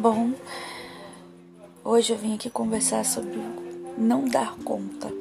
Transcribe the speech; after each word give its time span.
Bom, 0.00 0.30
hoje 1.84 2.12
eu 2.12 2.16
vim 2.16 2.32
aqui 2.32 2.48
conversar 2.48 3.04
sobre 3.04 3.36
não 3.98 4.28
dar 4.28 4.56
conta. 4.58 5.12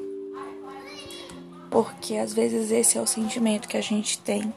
Porque 1.71 2.16
às 2.16 2.32
vezes 2.32 2.70
esse 2.70 2.95
é 2.95 3.02
o 3.02 3.08
sentimento 3.08 3.68
que 3.68 3.76
a 3.76 3.82
gente 3.82 4.20
tem 4.20 4.54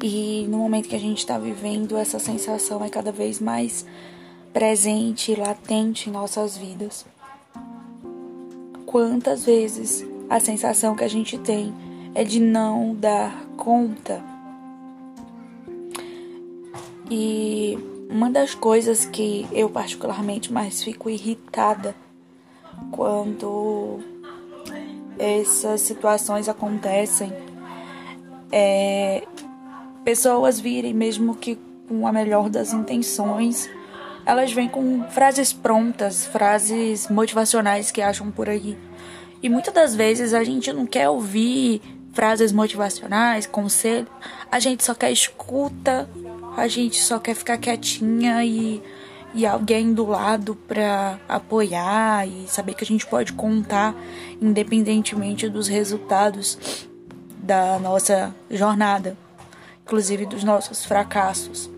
e 0.00 0.46
no 0.48 0.58
momento 0.58 0.88
que 0.88 0.94
a 0.94 1.00
gente 1.00 1.18
está 1.18 1.36
vivendo, 1.40 1.96
essa 1.96 2.20
sensação 2.20 2.84
é 2.84 2.88
cada 2.88 3.10
vez 3.10 3.40
mais 3.40 3.84
presente 4.52 5.32
e 5.32 5.34
latente 5.34 6.08
em 6.08 6.12
nossas 6.12 6.56
vidas. 6.56 7.04
Quantas 8.86 9.44
vezes 9.44 10.06
a 10.30 10.38
sensação 10.38 10.94
que 10.94 11.02
a 11.02 11.08
gente 11.08 11.36
tem 11.36 11.74
é 12.14 12.22
de 12.22 12.38
não 12.38 12.94
dar 12.94 13.44
conta? 13.56 14.22
E 17.10 17.97
uma 18.08 18.30
das 18.30 18.54
coisas 18.54 19.04
que 19.04 19.46
eu 19.52 19.68
particularmente 19.68 20.52
mais 20.52 20.82
fico 20.82 21.10
irritada 21.10 21.94
quando 22.90 24.00
essas 25.18 25.80
situações 25.82 26.48
acontecem 26.48 27.32
é 28.50 29.26
pessoas 30.04 30.58
virem 30.58 30.94
mesmo 30.94 31.34
que 31.34 31.58
com 31.88 32.06
a 32.06 32.12
melhor 32.12 32.50
das 32.50 32.72
intenções, 32.72 33.68
elas 34.24 34.52
vêm 34.52 34.68
com 34.68 35.04
frases 35.10 35.52
prontas, 35.52 36.26
frases 36.26 37.08
motivacionais 37.08 37.90
que 37.90 38.02
acham 38.02 38.30
por 38.30 38.48
aí. 38.48 38.76
E 39.42 39.48
muitas 39.48 39.72
das 39.72 39.94
vezes 39.94 40.34
a 40.34 40.44
gente 40.44 40.72
não 40.72 40.86
quer 40.86 41.08
ouvir 41.08 41.80
frases 42.12 42.52
motivacionais, 42.52 43.46
conselho, 43.46 44.06
a 44.50 44.58
gente 44.58 44.84
só 44.84 44.94
quer 44.94 45.10
escuta 45.10 46.08
a 46.58 46.68
gente 46.68 47.00
só 47.00 47.18
quer 47.18 47.34
ficar 47.34 47.56
quietinha 47.56 48.44
e, 48.44 48.82
e 49.32 49.46
alguém 49.46 49.94
do 49.94 50.06
lado 50.06 50.54
para 50.54 51.18
apoiar 51.28 52.26
e 52.26 52.46
saber 52.48 52.74
que 52.74 52.84
a 52.84 52.86
gente 52.86 53.06
pode 53.06 53.32
contar 53.32 53.94
independentemente 54.40 55.48
dos 55.48 55.68
resultados 55.68 56.86
da 57.40 57.78
nossa 57.78 58.34
jornada, 58.50 59.16
inclusive 59.82 60.26
dos 60.26 60.42
nossos 60.44 60.84
fracassos. 60.84 61.70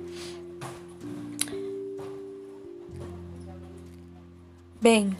Bem, 4.81 5.15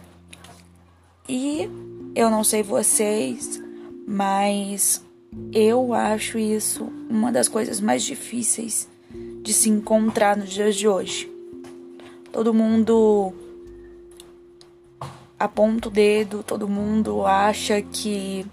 e 1.29 1.69
eu 2.15 2.31
não 2.31 2.43
sei 2.43 2.63
vocês, 2.63 3.63
mas 4.09 5.05
eu 5.53 5.93
acho 5.93 6.39
isso 6.39 6.91
uma 7.09 7.31
das 7.31 7.47
coisas 7.47 7.81
mais 7.81 8.03
difíceis 8.03 8.90
de 9.43 9.53
se 9.53 9.69
encontrar 9.69 10.37
nos 10.37 10.51
dias 10.51 10.77
de 10.77 10.87
hoje. 10.87 11.31
Todo 12.33 12.55
mundo 12.55 13.33
aponta 15.39 15.89
o 15.89 15.91
dedo, 15.91 16.43
todo 16.43 16.69
mundo 16.69 17.27
acha 17.27 17.81
que 17.81 18.47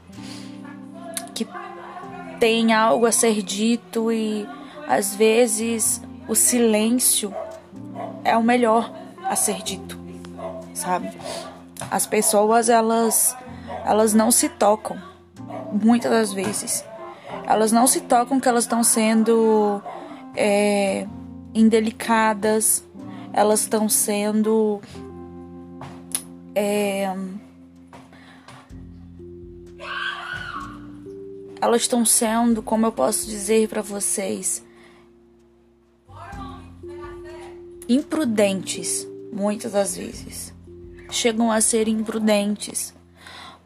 que 1.36 1.46
tem 2.40 2.74
algo 2.74 3.06
a 3.06 3.12
ser 3.12 3.42
dito 3.44 4.12
e 4.12 4.48
às 4.88 5.16
vezes 5.16 6.02
o 6.28 6.34
silêncio 6.34 7.34
é 8.24 8.36
o 8.38 8.44
melhor 8.44 8.92
a 9.24 9.36
ser 9.36 9.62
dito, 9.62 10.00
sabe? 10.74 11.12
As 11.92 12.08
pessoas 12.08 12.70
elas 12.70 13.36
elas 13.86 14.14
não 14.14 14.32
se 14.32 14.50
tocam 14.50 14.98
muitas 15.72 16.12
das 16.12 16.34
vezes. 16.34 16.84
Elas 17.46 17.72
não 17.72 17.88
se 17.88 18.02
tocam 18.02 18.40
que 18.40 18.48
elas 18.48 18.64
estão 18.64 18.84
sendo 18.84 19.82
é, 20.38 21.06
indelicadas, 21.54 22.84
elas 23.34 23.62
estão 23.62 23.90
sendo 23.90 24.80
é, 26.56 27.14
elas 31.62 31.82
estão 31.82 32.06
sendo, 32.06 32.62
como 32.62 32.86
eu 32.86 32.92
posso 32.92 33.28
dizer 33.28 33.68
para 33.68 33.82
vocês, 33.82 34.64
imprudentes, 37.90 39.08
muitas 39.32 39.72
das 39.72 39.98
vezes. 39.98 40.54
Chegam 41.10 41.52
a 41.52 41.62
ser 41.62 41.88
imprudentes. 41.88 42.94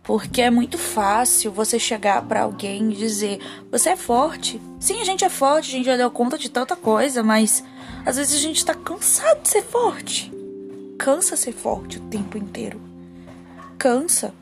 Porque 0.04 0.42
é 0.42 0.50
muito 0.50 0.78
fácil 0.78 1.52
você 1.52 1.78
chegar 1.78 2.22
para 2.24 2.42
alguém 2.42 2.92
e 2.92 2.96
dizer: 2.96 3.40
Você 3.72 3.90
é 3.90 3.96
forte. 3.96 4.60
Sim, 4.80 5.00
a 5.00 5.06
gente 5.06 5.24
é 5.24 5.30
forte, 5.30 5.70
a 5.70 5.72
gente 5.72 5.86
já 5.86 5.96
deu 5.96 6.10
conta 6.10 6.38
de 6.38 6.50
tanta 6.50 6.76
coisa, 6.76 7.22
mas 7.22 7.64
às 8.06 8.18
vezes 8.18 8.34
a 8.34 8.40
gente 8.40 8.66
tá 8.66 8.74
cansado 8.74 9.42
de 9.42 9.50
ser 9.50 9.64
forte. 9.64 10.32
Cansa 10.98 11.36
ser 11.36 11.52
forte 11.52 11.98
o 11.98 12.02
tempo 12.02 12.38
inteiro. 12.38 12.82
Cansa. 13.78 14.34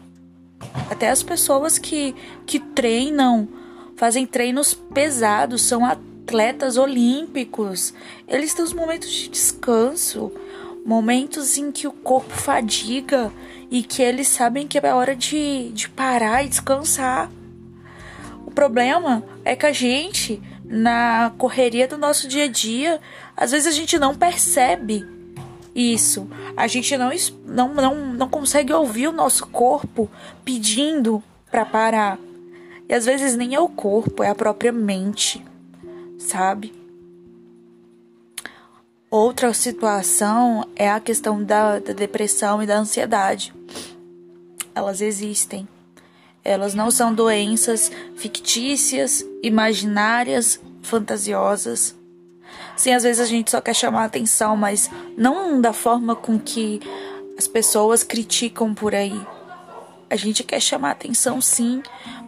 Até 0.90 1.09
as 1.09 1.24
pessoas 1.24 1.78
que, 1.78 2.16
que 2.46 2.59
treinam, 2.59 3.48
fazem 3.96 4.25
treinos 4.25 4.74
pesados, 4.74 5.62
são 5.62 5.86
atletas 5.86 6.78
olímpicos. 6.78 7.94
Eles 8.28 8.53
têm 8.53 8.64
os 8.64 8.74
momentos 8.74 9.09
de 9.09 9.30
descanso, 9.30 10.31
momentos 10.86 11.58
em 11.58 11.72
que 11.72 11.88
o 11.88 11.92
corpo 11.92 12.34
fadiga 12.34 13.32
e 13.70 13.84
que 13.84 14.02
eles 14.02 14.28
sabem 14.28 14.68
que 14.68 14.78
é 14.78 14.94
hora 14.94 15.16
de, 15.16 15.70
de 15.70 15.90
parar 15.90 16.44
e 16.44 16.50
descansar. 16.50 17.30
O 18.46 18.52
problema 18.52 19.24
é 19.46 19.56
que 19.56 19.66
a 19.66 19.72
gente, 19.72 20.42
na 20.66 21.32
correria 21.38 21.88
do 21.88 21.98
nosso 21.98 22.28
dia 22.28 22.46
a 22.46 22.48
dia, 22.48 23.00
às 23.38 23.52
vezes 23.52 23.68
a 23.68 23.72
gente 23.72 24.00
não 24.00 24.16
percebe 24.16 25.06
isso. 25.76 26.28
A 26.58 26.68
gente 26.68 26.98
não, 26.98 27.12
não, 27.46 27.74
não, 27.74 27.96
não 28.14 28.30
consegue 28.30 28.74
ouvir 28.74 29.08
o 29.08 29.12
nosso 29.12 29.46
corpo 29.48 30.10
pedindo 30.44 31.24
para 31.52 31.66
parar. 31.66 32.18
E 32.88 32.94
às 32.94 33.06
vezes 33.06 33.36
nem 33.36 33.54
é 33.54 33.60
o 33.60 33.70
corpo, 33.70 34.24
é 34.24 34.30
a 34.30 34.36
própria 34.36 34.72
mente, 34.72 35.46
sabe? 36.18 36.79
Outra 39.12 39.52
situação 39.56 40.68
é 40.75 40.88
a 40.88 41.00
questão 41.00 41.44
da, 41.44 41.80
da, 41.80 41.94
depressão 41.94 42.62
e 42.62 42.68
da 42.68 42.78
ansiedade. 42.78 43.52
Elas 44.75 45.02
existem. 45.02 45.68
Elas 46.44 46.75
não 46.75 46.92
são 46.92 47.12
doenças 47.12 47.92
fictícias, 48.16 49.25
imaginárias, 49.42 50.59
fantasiosas. 50.84 51.96
Sim, 52.78 52.94
às 52.94 53.02
vezes 53.02 53.19
a 53.19 53.25
gente 53.25 53.50
só 53.50 53.59
quer 53.59 53.74
chamar 53.74 54.06
atenção, 54.06 54.56
mas 54.56 54.92
não 55.18 55.59
da 55.59 55.74
forma 55.74 56.16
com 56.16 56.40
que 56.40 56.80
as 57.36 57.48
pessoas 57.48 58.03
criticam 58.03 58.75
por 58.75 58.94
aí. 58.94 59.19
A 60.08 60.16
gente 60.16 60.44
quer 60.44 60.59
chamar 60.59 60.92
atenção, 60.92 61.42
sim, 61.42 61.81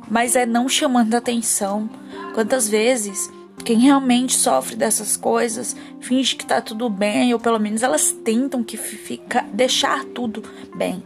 mas 0.10 0.36
é 0.36 0.48
não 0.48 0.68
chamando 0.68 1.14
atenção. 1.14 1.88
Quantas 2.34 2.68
vezes 2.68 3.30
quem 3.62 3.80
realmente 3.80 4.36
sofre 4.36 4.76
dessas 4.76 5.16
coisas 5.16 5.76
finge 6.00 6.36
que 6.36 6.46
tá 6.46 6.62
tudo 6.62 6.90
bem, 6.90 7.34
ou 7.34 7.40
pelo 7.40 7.60
menos 7.60 7.84
elas 7.84 8.12
tentam 8.12 8.64
que 8.64 8.78
fica, 8.78 9.46
deixar 9.54 10.04
tudo 10.06 10.44
bem. 10.76 11.04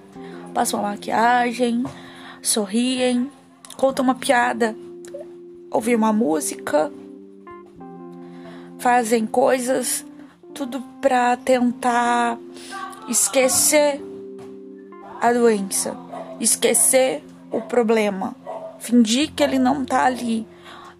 Passam 0.54 0.80
uma 0.80 0.92
maquiagem, 0.92 1.84
sorriem, 2.42 3.30
contam 3.76 4.06
uma 4.06 4.16
piada, 4.16 4.76
ouvem 5.70 5.96
uma 5.96 6.14
música, 6.14 6.92
fazem 8.80 9.26
coisas, 9.26 10.06
tudo 10.54 10.82
pra 11.02 11.36
tentar 11.36 12.38
esquecer 13.10 14.02
a 15.22 15.34
doença, 15.34 15.98
esquecer 16.40 17.24
o 17.52 17.62
problema, 17.62 18.35
fingir 18.79 19.32
que 19.34 19.44
ele 19.44 19.59
não 19.59 19.84
tá 19.84 20.06
ali, 20.06 20.47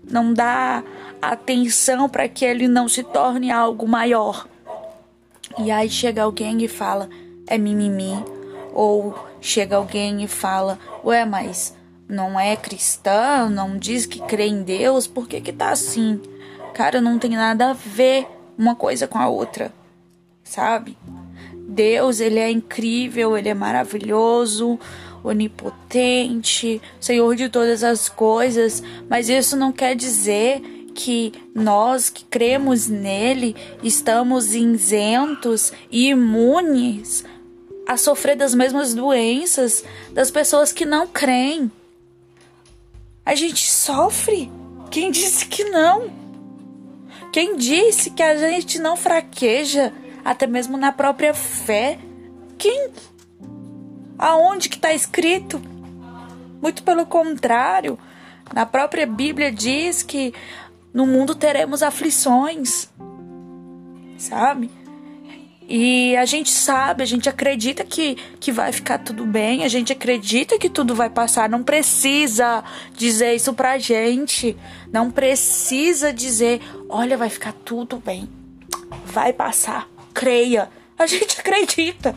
não 0.04 0.34
dá 0.34 0.84
atenção 1.32 2.10
para 2.10 2.28
que 2.28 2.46
ele 2.46 2.68
não 2.68 2.88
se 2.88 3.04
torne 3.04 3.52
algo 3.52 3.88
maior. 3.88 4.48
E 5.58 5.72
aí 5.72 5.90
chega 5.90 6.24
alguém 6.24 6.64
e 6.64 6.68
fala, 6.68 7.10
é 7.48 7.58
mimimi. 7.58 8.14
Ou 8.74 9.16
chega 9.40 9.78
alguém 9.78 10.24
e 10.24 10.28
fala, 10.28 10.78
ué, 11.04 11.24
mas 11.24 11.76
não 12.08 12.40
é 12.40 12.56
cristã, 12.56 13.50
não 13.50 13.78
diz 13.78 14.06
que 14.06 14.20
crê 14.20 14.48
em 14.48 14.64
Deus, 14.64 15.08
por 15.08 15.28
que 15.28 15.42
que 15.42 15.54
tá 15.54 15.70
assim? 15.70 16.22
Cara, 16.74 17.00
não 17.00 17.18
tem 17.18 17.32
nada 17.32 17.70
a 17.70 17.74
ver 17.74 18.28
uma 18.58 18.76
coisa 18.76 19.08
com 19.08 19.18
a 19.18 19.28
outra, 19.28 19.74
sabe? 20.44 20.98
Deus, 21.54 22.20
ele 22.20 22.40
é 22.40 22.50
incrível, 22.52 23.38
ele 23.38 23.50
é 23.50 23.54
maravilhoso, 23.54 24.80
onipotente, 25.24 26.82
Senhor 27.00 27.36
de 27.36 27.50
todas 27.50 27.84
as 27.84 28.08
coisas, 28.08 28.84
mas 29.10 29.30
isso 29.30 29.56
não 29.56 29.72
quer 29.72 29.96
dizer 29.96 30.62
que 30.96 31.34
nós 31.54 32.10
que 32.10 32.24
cremos 32.26 32.88
nele 32.88 33.56
estamos 33.84 34.56
isentos 34.56 35.72
e 35.92 36.10
imunes 36.10 37.24
a 37.88 37.98
sofrer 37.98 38.36
das 38.36 38.56
mesmas 38.56 38.96
doenças 38.96 39.84
das 40.14 40.32
pessoas 40.32 40.72
que 40.72 40.86
não 40.86 41.06
creem. 41.06 41.72
A 43.26 43.36
gente 43.36 43.70
sofre. 43.70 44.50
Quem 44.90 45.12
disse 45.12 45.46
que 45.46 45.66
não? 45.66 46.10
Quem 47.32 47.58
disse 47.58 48.12
que 48.12 48.24
a 48.24 48.38
gente 48.38 48.80
não 48.80 48.96
fraqueja 48.96 49.94
até 50.26 50.48
mesmo 50.48 50.76
na 50.76 50.92
própria 50.92 51.36
fé. 51.36 52.00
Quem 52.58 52.90
aonde 54.18 54.68
que 54.68 54.78
está 54.78 54.92
escrito? 54.92 55.62
Muito 56.60 56.82
pelo 56.82 57.06
contrário, 57.06 58.00
na 58.52 58.66
própria 58.66 59.06
Bíblia 59.06 59.52
diz 59.52 60.02
que 60.02 60.34
no 60.96 61.06
mundo 61.06 61.36
teremos 61.36 61.84
aflições, 61.84 62.88
sabe? 64.18 64.72
E 65.68 66.16
a 66.16 66.24
gente 66.24 66.50
sabe, 66.50 67.04
a 67.04 67.06
gente 67.06 67.28
acredita 67.28 67.84
que, 67.84 68.16
que 68.40 68.50
vai 68.50 68.72
ficar 68.72 69.00
tudo 69.00 69.26
bem, 69.26 69.66
a 69.66 69.68
gente 69.68 69.92
acredita 69.92 70.58
que 70.58 70.70
tudo 70.70 70.96
vai 70.96 71.10
passar. 71.10 71.50
Não 71.50 71.64
precisa 71.64 72.64
dizer 72.96 73.36
isso 73.36 73.54
pra 73.54 73.78
gente. 73.78 74.56
Não 74.90 75.12
precisa 75.12 76.14
dizer, 76.14 76.62
olha, 76.88 77.18
vai 77.18 77.30
ficar 77.30 77.52
tudo 77.52 77.98
bem. 77.98 78.30
Vai 79.06 79.34
passar. 79.34 79.90
Creia. 80.14 80.70
A 80.98 81.06
gente 81.08 81.38
acredita. 81.42 82.16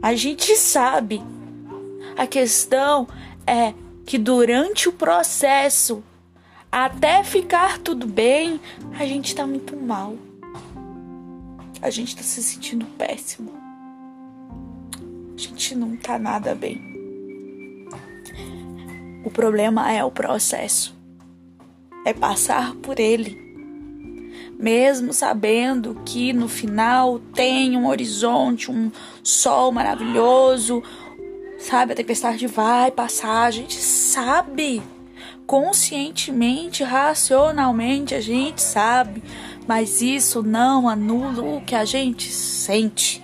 A 0.00 0.14
gente 0.14 0.56
sabe. 0.56 1.20
A 2.16 2.26
questão 2.26 3.06
é 3.46 3.74
que 4.06 4.16
durante 4.16 4.88
o 4.88 4.92
processo, 4.92 6.02
até 6.82 7.22
ficar 7.22 7.78
tudo 7.78 8.06
bem, 8.06 8.60
a 8.98 9.06
gente 9.06 9.34
tá 9.34 9.46
muito 9.46 9.76
mal 9.76 10.16
a 11.84 11.90
gente 11.90 12.16
tá 12.16 12.22
se 12.22 12.42
sentindo 12.42 12.86
péssimo. 12.96 13.52
A 15.34 15.38
gente 15.38 15.74
não 15.74 15.94
tá 15.98 16.18
nada 16.18 16.54
bem. 16.54 16.80
O 19.22 19.30
problema 19.30 19.92
é 19.92 20.02
o 20.02 20.10
processo. 20.10 20.96
É 22.06 22.14
passar 22.14 22.74
por 22.76 22.98
ele. 22.98 23.38
Mesmo 24.58 25.12
sabendo 25.12 26.00
que 26.06 26.32
no 26.32 26.48
final 26.48 27.18
tem 27.34 27.76
um 27.76 27.86
horizonte, 27.86 28.70
um 28.70 28.90
sol 29.22 29.70
maravilhoso, 29.70 30.82
sabe? 31.58 31.92
A 31.92 31.96
tempestade 31.96 32.46
vai 32.46 32.90
passar, 32.90 33.42
a 33.42 33.50
gente 33.50 33.74
sabe. 33.74 34.82
Conscientemente, 35.46 36.82
racionalmente, 36.82 38.14
a 38.14 38.20
gente 38.20 38.62
sabe 38.62 39.22
mas 39.66 40.02
isso 40.02 40.42
não 40.42 40.88
anula 40.88 41.42
o 41.42 41.60
que 41.60 41.74
a 41.74 41.84
gente 41.84 42.30
sente. 42.30 43.22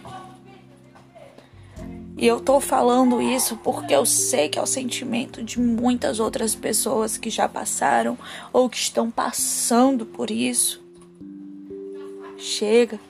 E 2.17 2.27
eu 2.27 2.41
tô 2.41 2.61
falando 2.61 3.21
isso 3.21 3.57
porque 3.57 3.95
eu 3.95 4.05
sei 4.05 4.49
que 4.49 4.59
é 4.59 4.63
o 4.63 4.67
sentimento 4.67 5.43
de 5.43 5.59
muitas 5.59 6.21
outras 6.21 6.55
pessoas 6.55 7.17
que 7.17 7.31
já 7.31 7.49
passaram 7.49 8.19
ou 8.53 8.69
que 8.69 8.77
estão 8.77 9.11
passando 9.11 10.05
por 10.05 10.31
isso. 10.31 10.83
Chega 12.37 13.01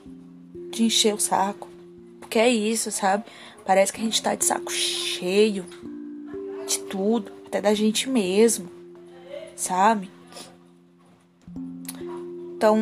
de 0.71 0.83
encher 0.83 1.13
o 1.13 1.19
saco. 1.19 1.67
Porque 2.19 2.39
é 2.39 2.49
isso, 2.49 2.89
sabe? 2.91 3.25
Parece 3.65 3.91
que 3.91 3.99
a 3.99 4.03
gente 4.03 4.21
tá 4.21 4.33
de 4.33 4.45
saco 4.45 4.71
cheio 4.71 5.65
de 6.65 6.79
tudo, 6.79 7.31
até 7.45 7.59
da 7.59 7.73
gente 7.73 8.09
mesmo, 8.09 8.69
sabe? 9.55 10.09
Então, 12.55 12.77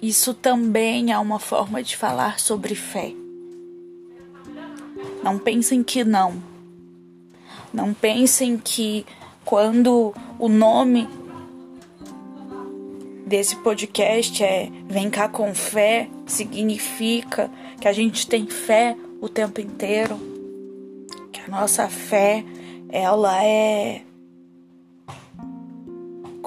isso 0.00 0.32
também 0.32 1.12
é 1.12 1.18
uma 1.18 1.38
forma 1.38 1.82
de 1.82 1.96
falar 1.96 2.40
sobre 2.40 2.74
fé. 2.74 3.12
Não 5.22 5.38
pensem 5.38 5.82
que 5.82 6.02
não. 6.04 6.42
Não 7.72 7.92
pensem 7.92 8.56
que 8.56 9.04
quando 9.44 10.14
o 10.38 10.48
nome 10.48 11.06
desse 13.26 13.54
podcast 13.56 14.42
é 14.42 14.70
Vem 14.90 15.08
cá 15.08 15.28
com 15.28 15.54
fé, 15.54 16.08
significa 16.26 17.48
que 17.80 17.86
a 17.86 17.92
gente 17.92 18.26
tem 18.26 18.48
fé 18.48 18.96
o 19.20 19.28
tempo 19.28 19.60
inteiro. 19.60 20.18
Que 21.30 21.40
a 21.42 21.48
nossa 21.48 21.88
fé, 21.88 22.44
ela 22.92 23.44
é 23.44 24.02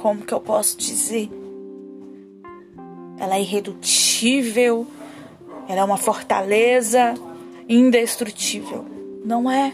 como 0.03 0.25
que 0.25 0.33
eu 0.33 0.41
posso 0.41 0.77
dizer? 0.77 1.29
Ela 3.17 3.35
é 3.37 3.41
irredutível, 3.41 4.85
ela 5.69 5.79
é 5.79 5.83
uma 5.83 5.95
fortaleza 5.95 7.13
indestrutível. 7.69 8.85
Não 9.23 9.49
é. 9.49 9.73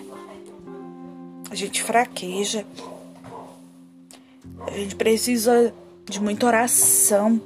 A 1.49 1.55
gente 1.55 1.81
fraqueja. 1.81 2.63
A 4.67 4.71
gente 4.71 4.95
precisa 4.95 5.73
de 6.05 6.21
muita 6.21 6.45
oração, 6.45 7.41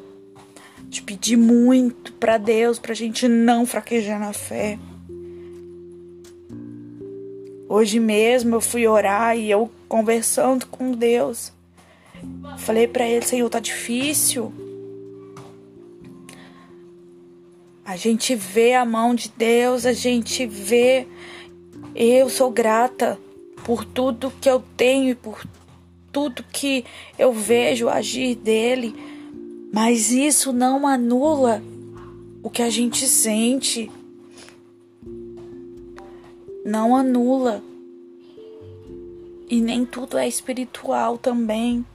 de 0.83 1.01
pedir 1.01 1.37
muito 1.37 2.11
para 2.13 2.37
Deus, 2.37 2.79
pra 2.79 2.93
gente 2.93 3.29
não 3.29 3.65
fraquejar 3.65 4.19
na 4.19 4.33
fé. 4.33 4.77
Hoje 7.75 7.99
mesmo 7.99 8.57
eu 8.57 8.61
fui 8.61 8.87
orar 8.87 9.35
e 9.35 9.49
eu 9.49 9.67
conversando 9.89 10.67
com 10.67 10.91
Deus. 10.91 11.51
Falei 12.59 12.87
para 12.87 13.07
ele, 13.07 13.25
Senhor, 13.25 13.49
tá 13.49 13.59
difícil. 13.59 14.53
A 17.83 17.95
gente 17.95 18.35
vê 18.35 18.75
a 18.75 18.85
mão 18.85 19.15
de 19.15 19.33
Deus, 19.35 19.87
a 19.87 19.91
gente 19.91 20.45
vê. 20.45 21.07
Eu 21.95 22.29
sou 22.29 22.51
grata 22.51 23.17
por 23.65 23.83
tudo 23.83 24.31
que 24.39 24.47
eu 24.47 24.63
tenho 24.77 25.09
e 25.09 25.15
por 25.15 25.43
tudo 26.11 26.43
que 26.43 26.85
eu 27.17 27.33
vejo 27.33 27.89
agir 27.89 28.35
dele, 28.35 28.93
mas 29.73 30.11
isso 30.11 30.53
não 30.53 30.85
anula 30.85 31.59
o 32.43 32.51
que 32.51 32.61
a 32.61 32.69
gente 32.69 33.07
sente. 33.07 33.89
Não 36.65 36.95
anula. 36.95 37.63
E 39.49 39.61
nem 39.61 39.85
tudo 39.85 40.17
é 40.17 40.27
espiritual 40.27 41.17
também 41.17 41.85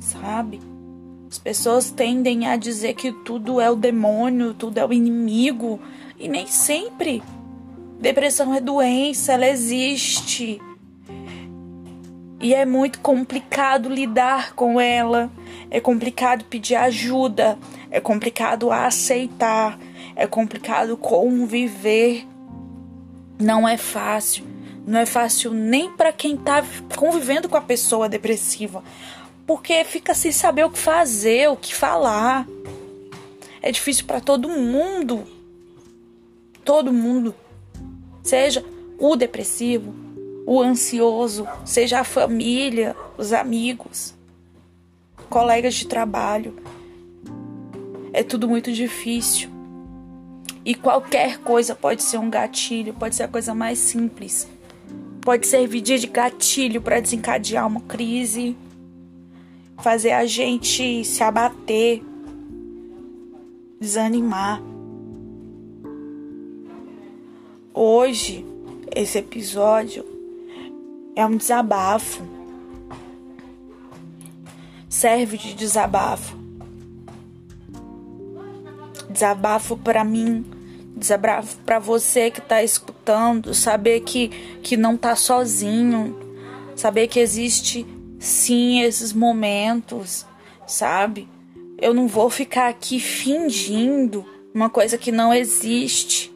sabe? 0.00 0.60
As 1.30 1.38
pessoas 1.38 1.90
tendem 1.90 2.46
a 2.46 2.56
dizer 2.56 2.94
que 2.94 3.12
tudo 3.12 3.60
é 3.60 3.70
o 3.70 3.76
demônio, 3.76 4.54
tudo 4.54 4.78
é 4.78 4.84
o 4.84 4.92
inimigo, 4.92 5.78
e 6.18 6.28
nem 6.28 6.46
sempre. 6.46 7.22
Depressão 8.00 8.52
é 8.52 8.60
doença, 8.60 9.34
ela 9.34 9.46
existe. 9.46 10.60
E 12.40 12.54
é 12.54 12.64
muito 12.64 13.00
complicado 13.00 13.88
lidar 13.88 14.54
com 14.54 14.80
ela, 14.80 15.30
é 15.70 15.78
complicado 15.78 16.44
pedir 16.44 16.74
ajuda, 16.74 17.58
é 17.90 18.00
complicado 18.00 18.72
aceitar, 18.72 19.78
é 20.16 20.26
complicado 20.26 20.96
conviver. 20.96 22.26
Não 23.40 23.66
é 23.66 23.76
fácil. 23.76 24.44
Não 24.86 25.00
é 25.00 25.06
fácil 25.06 25.52
nem 25.52 25.90
para 25.90 26.12
quem 26.12 26.36
tá 26.36 26.64
convivendo 26.96 27.48
com 27.48 27.56
a 27.56 27.60
pessoa 27.60 28.08
depressiva 28.08 28.82
porque 29.50 29.82
fica 29.82 30.14
sem 30.14 30.30
saber 30.30 30.64
o 30.64 30.70
que 30.70 30.78
fazer, 30.78 31.50
o 31.50 31.56
que 31.56 31.74
falar. 31.74 32.46
É 33.60 33.72
difícil 33.72 34.04
para 34.06 34.20
todo 34.20 34.48
mundo. 34.48 35.24
Todo 36.64 36.92
mundo. 36.92 37.34
Seja 38.22 38.64
o 38.96 39.16
depressivo, 39.16 39.92
o 40.46 40.60
ansioso, 40.60 41.48
seja 41.64 41.98
a 41.98 42.04
família, 42.04 42.94
os 43.18 43.32
amigos, 43.32 44.14
colegas 45.28 45.74
de 45.74 45.88
trabalho. 45.88 46.54
É 48.12 48.22
tudo 48.22 48.48
muito 48.48 48.70
difícil. 48.70 49.50
E 50.64 50.74
qualquer 50.74 51.38
coisa 51.38 51.74
pode 51.74 52.02
ser 52.02 52.18
um 52.18 52.28
gatilho, 52.28 52.94
pode 52.94 53.14
ser 53.14 53.24
a 53.24 53.28
coisa 53.28 53.54
mais 53.54 53.78
simples. 53.78 54.48
Pode 55.22 55.46
servir 55.46 55.80
de 55.80 56.06
gatilho 56.06 56.80
para 56.80 57.00
desencadear 57.00 57.66
uma 57.66 57.80
crise 57.80 58.56
fazer 59.80 60.12
a 60.12 60.26
gente 60.26 61.04
se 61.04 61.22
abater, 61.22 62.02
desanimar. 63.80 64.62
Hoje, 67.72 68.44
esse 68.94 69.18
episódio 69.18 70.04
é 71.16 71.24
um 71.24 71.36
desabafo. 71.36 72.22
Serve 74.88 75.38
de 75.38 75.54
desabafo. 75.54 76.39
Desabafo 79.20 79.76
para 79.76 80.02
mim, 80.02 80.46
desabafo 80.96 81.58
para 81.58 81.78
você 81.78 82.30
que 82.30 82.40
tá 82.40 82.64
escutando, 82.64 83.52
saber 83.52 84.00
que 84.00 84.28
que 84.62 84.78
não 84.78 84.96
tá 84.96 85.14
sozinho, 85.14 86.18
saber 86.74 87.06
que 87.06 87.20
existe 87.20 87.86
sim 88.18 88.80
esses 88.80 89.12
momentos, 89.12 90.24
sabe? 90.66 91.28
Eu 91.76 91.92
não 91.92 92.08
vou 92.08 92.30
ficar 92.30 92.70
aqui 92.70 92.98
fingindo 92.98 94.24
uma 94.54 94.70
coisa 94.70 94.96
que 94.96 95.12
não 95.12 95.34
existe. 95.34 96.32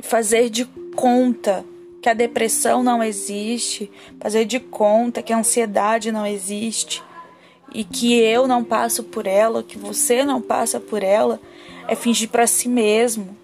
Fazer 0.00 0.50
de 0.50 0.66
conta 0.94 1.64
que 2.02 2.08
a 2.10 2.14
depressão 2.14 2.82
não 2.82 3.02
existe, 3.02 3.90
fazer 4.20 4.44
de 4.44 4.60
conta 4.60 5.22
que 5.22 5.32
a 5.32 5.38
ansiedade 5.38 6.12
não 6.12 6.26
existe. 6.26 7.02
E 7.74 7.84
que 7.84 8.14
eu 8.14 8.46
não 8.46 8.64
passo 8.64 9.02
por 9.02 9.26
ela, 9.26 9.62
que 9.62 9.78
você 9.78 10.24
não 10.24 10.40
passa 10.40 10.80
por 10.80 11.02
ela, 11.02 11.40
é 11.88 11.94
fingir 11.94 12.28
para 12.28 12.46
si 12.46 12.68
mesmo. 12.68 13.36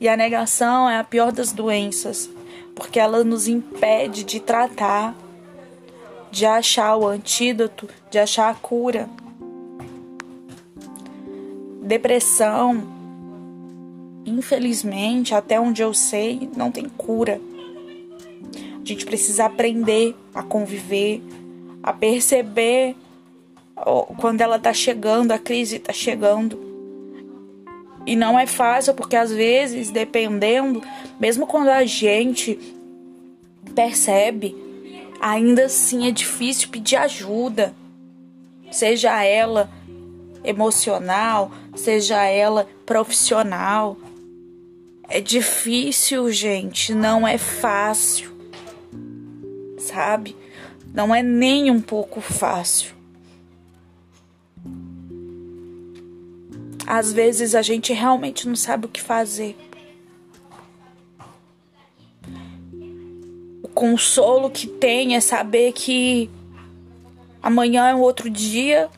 E 0.00 0.08
a 0.08 0.16
negação 0.16 0.88
é 0.88 0.98
a 0.98 1.04
pior 1.04 1.32
das 1.32 1.52
doenças, 1.52 2.28
porque 2.74 3.00
ela 3.00 3.24
nos 3.24 3.48
impede 3.48 4.24
de 4.24 4.40
tratar, 4.40 5.16
de 6.30 6.44
achar 6.44 6.96
o 6.96 7.06
antídoto, 7.06 7.88
de 8.10 8.18
achar 8.18 8.50
a 8.50 8.54
cura. 8.54 9.08
Depressão, 11.80 12.82
infelizmente, 14.26 15.34
até 15.34 15.58
onde 15.58 15.80
eu 15.80 15.94
sei, 15.94 16.50
não 16.54 16.70
tem 16.70 16.88
cura. 16.88 17.40
A 18.54 18.84
gente 18.84 19.06
precisa 19.06 19.46
aprender 19.46 20.14
a 20.34 20.42
conviver, 20.42 21.22
a 21.82 21.92
perceber 21.92 22.94
quando 24.18 24.40
ela 24.40 24.58
tá 24.58 24.72
chegando, 24.72 25.32
a 25.32 25.38
crise 25.38 25.78
tá 25.78 25.92
chegando. 25.92 26.58
E 28.06 28.14
não 28.16 28.38
é 28.38 28.46
fácil 28.46 28.94
porque 28.94 29.16
às 29.16 29.32
vezes, 29.32 29.90
dependendo, 29.90 30.82
mesmo 31.18 31.46
quando 31.46 31.68
a 31.68 31.84
gente 31.84 32.58
percebe, 33.74 34.56
ainda 35.20 35.66
assim 35.66 36.06
é 36.06 36.10
difícil 36.10 36.68
pedir 36.68 36.96
ajuda. 36.96 37.74
Seja 38.70 39.22
ela 39.22 39.70
emocional, 40.44 41.50
seja 41.74 42.22
ela 42.24 42.68
profissional. 42.84 43.96
É 45.08 45.20
difícil, 45.20 46.30
gente, 46.32 46.94
não 46.94 47.26
é 47.26 47.38
fácil 47.38 48.36
sabe? 49.86 50.36
Não 50.92 51.14
é 51.14 51.22
nem 51.22 51.70
um 51.70 51.80
pouco 51.80 52.20
fácil. 52.20 52.95
Às 56.86 57.12
vezes 57.12 57.56
a 57.56 57.62
gente 57.62 57.92
realmente 57.92 58.46
não 58.46 58.54
sabe 58.54 58.86
o 58.86 58.88
que 58.88 59.02
fazer. 59.02 59.56
O 63.60 63.68
consolo 63.68 64.48
que 64.48 64.68
tem 64.68 65.16
é 65.16 65.20
saber 65.20 65.72
que 65.72 66.30
amanhã 67.42 67.88
é 67.88 67.94
um 67.94 68.00
outro 68.00 68.30
dia. 68.30 68.88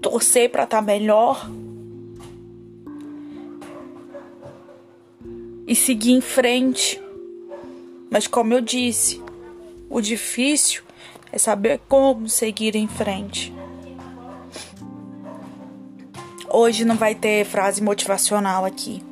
Torcer 0.00 0.48
para 0.48 0.62
estar 0.62 0.76
tá 0.78 0.82
melhor. 0.82 1.50
E 5.66 5.74
seguir 5.74 6.12
em 6.12 6.20
frente. 6.20 7.02
Mas, 8.08 8.28
como 8.28 8.52
eu 8.52 8.60
disse, 8.60 9.20
o 9.90 10.00
difícil 10.00 10.82
é 11.32 11.38
saber 11.38 11.80
como 11.88 12.28
seguir 12.28 12.76
em 12.76 12.86
frente. 12.86 13.52
Hoje 16.54 16.84
não 16.84 16.96
vai 16.96 17.14
ter 17.14 17.46
frase 17.46 17.82
motivacional 17.82 18.66
aqui. 18.66 19.02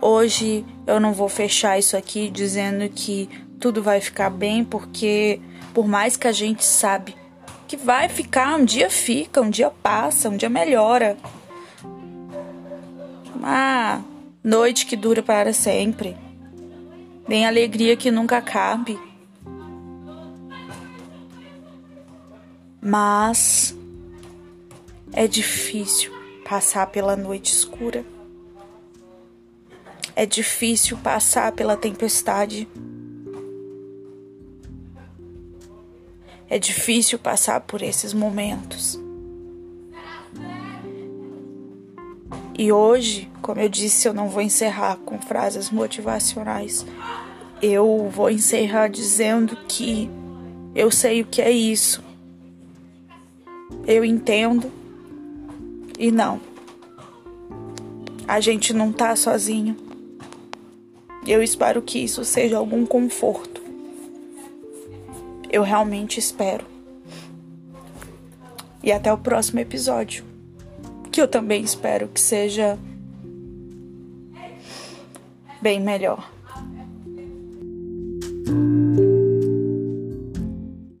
Hoje 0.00 0.64
eu 0.86 0.98
não 0.98 1.12
vou 1.12 1.28
fechar 1.28 1.78
isso 1.78 1.98
aqui 1.98 2.30
dizendo 2.30 2.88
que 2.88 3.28
tudo 3.60 3.82
vai 3.82 4.00
ficar 4.00 4.30
bem, 4.30 4.64
porque 4.64 5.38
por 5.74 5.86
mais 5.86 6.16
que 6.16 6.26
a 6.26 6.32
gente 6.32 6.64
sabe 6.64 7.14
que 7.68 7.76
vai 7.76 8.08
ficar, 8.08 8.56
um 8.56 8.64
dia 8.64 8.88
fica, 8.88 9.42
um 9.42 9.50
dia 9.50 9.70
passa, 9.70 10.30
um 10.30 10.36
dia 10.38 10.48
melhora. 10.48 11.18
Ah, 13.42 14.00
noite 14.42 14.86
que 14.86 14.96
dura 14.96 15.22
para 15.22 15.52
sempre 15.52 16.16
nem 17.28 17.46
alegria 17.46 17.96
que 17.96 18.10
nunca 18.10 18.40
cabe. 18.40 18.98
Mas 22.82 23.76
é 25.12 25.28
difícil 25.28 26.19
passar 26.50 26.88
pela 26.88 27.14
noite 27.14 27.52
escura. 27.52 28.04
É 30.16 30.26
difícil 30.26 30.98
passar 30.98 31.52
pela 31.52 31.76
tempestade. 31.76 32.66
É 36.48 36.58
difícil 36.58 37.20
passar 37.20 37.60
por 37.60 37.82
esses 37.82 38.12
momentos. 38.12 38.98
E 42.58 42.72
hoje, 42.72 43.30
como 43.40 43.60
eu 43.60 43.68
disse, 43.68 44.08
eu 44.08 44.12
não 44.12 44.28
vou 44.28 44.42
encerrar 44.42 44.96
com 44.96 45.20
frases 45.20 45.70
motivacionais. 45.70 46.84
Eu 47.62 48.10
vou 48.12 48.28
encerrar 48.28 48.88
dizendo 48.88 49.56
que 49.68 50.10
eu 50.74 50.90
sei 50.90 51.20
o 51.20 51.26
que 51.26 51.40
é 51.40 51.52
isso. 51.52 52.02
Eu 53.86 54.04
entendo. 54.04 54.79
E 56.00 56.10
não. 56.10 56.40
A 58.26 58.40
gente 58.40 58.72
não 58.72 58.90
tá 58.90 59.14
sozinho. 59.14 59.76
Eu 61.26 61.42
espero 61.42 61.82
que 61.82 61.98
isso 61.98 62.24
seja 62.24 62.56
algum 62.56 62.86
conforto. 62.86 63.60
Eu 65.52 65.62
realmente 65.62 66.18
espero. 66.18 66.64
E 68.82 68.90
até 68.90 69.12
o 69.12 69.18
próximo 69.18 69.60
episódio 69.60 70.24
que 71.12 71.20
eu 71.20 71.28
também 71.28 71.62
espero 71.62 72.08
que 72.08 72.20
seja 72.20 72.78
bem 75.60 75.78
melhor. 75.78 76.32